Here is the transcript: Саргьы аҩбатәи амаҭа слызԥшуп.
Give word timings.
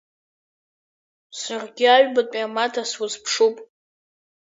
Саргьы 1.39 1.85
аҩбатәи 1.95 2.45
амаҭа 2.45 2.83
слызԥшуп. 2.89 3.55